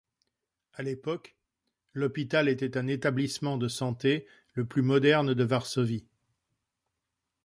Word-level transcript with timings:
À 0.73 0.81
l’époque, 0.81 1.35
l’hôpital 1.93 2.49
était 2.49 2.75
un 2.75 2.87
établissement 2.87 3.59
de 3.59 3.67
santé 3.67 4.25
le 4.55 4.65
plus 4.65 4.81
moderne 4.81 5.35
de 5.35 5.43
Varsovie. 5.43 6.07